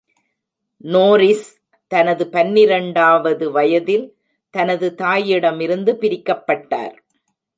[0.83, 1.49] Norris
[1.91, 4.07] தனது பன்னிரெண்டாவது வயதில்
[4.53, 6.95] தனது தாயிடமிருந்து பிரிக்கப்பட்டார்.